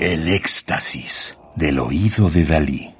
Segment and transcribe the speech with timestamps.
[0.00, 2.94] El éxtasis del oído de Dalí.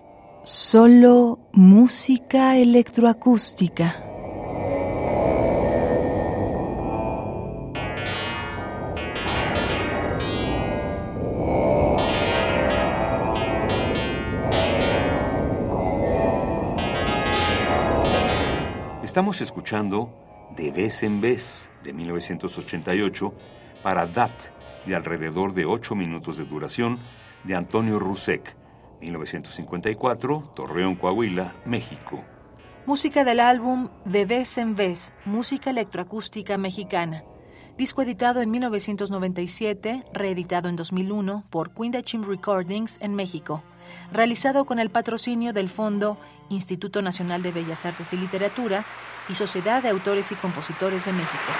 [0.45, 4.05] Solo música electroacústica.
[19.03, 20.13] Estamos escuchando
[20.55, 23.33] De vez en vez, de 1988,
[23.83, 26.99] para DAT, de alrededor de 8 minutos de duración,
[27.45, 28.57] de Antonio Rusek,
[29.01, 32.23] 1954, Torreón, Coahuila, México.
[32.87, 37.25] Música del álbum De vez en vez, música electroacústica mexicana.
[37.77, 43.63] Disco editado en 1997, reeditado en 2001 por Quindachim Recordings en México.
[44.13, 46.19] Realizado con el patrocinio del Fondo
[46.51, 48.85] Instituto Nacional de Bellas Artes y Literatura
[49.29, 51.53] y Sociedad de Autores y Compositores de México.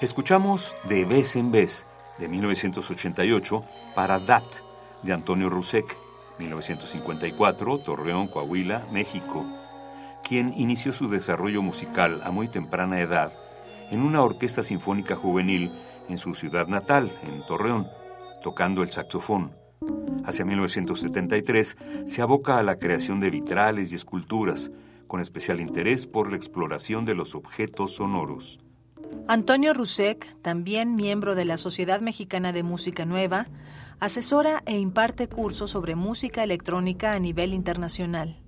[0.00, 1.86] Escuchamos De vez en vez,
[2.18, 3.62] de 1988,
[3.94, 4.44] para DAT,
[5.02, 5.94] de Antonio Rusek,
[6.38, 9.44] 1954, Torreón, Coahuila, México,
[10.26, 13.30] quien inició su desarrollo musical a muy temprana edad
[13.90, 15.70] en una orquesta sinfónica juvenil
[16.08, 17.86] en su ciudad natal, en Torreón,
[18.42, 19.52] tocando el saxofón.
[20.24, 21.76] Hacia 1973
[22.06, 24.70] se aboca a la creación de vitrales y esculturas,
[25.06, 28.60] con especial interés por la exploración de los objetos sonoros.
[29.28, 33.46] Antonio Rusek, también miembro de la Sociedad Mexicana de Música Nueva,
[34.00, 38.40] asesora e imparte cursos sobre música electrónica a nivel internacional.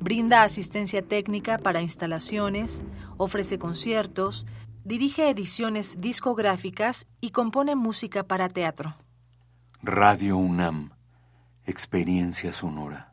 [0.00, 2.84] Brinda asistencia técnica para instalaciones,
[3.16, 4.46] ofrece conciertos,
[4.84, 8.96] dirige ediciones discográficas y compone música para teatro.
[9.82, 10.90] Radio UNAM,
[11.64, 13.07] experiencia sonora.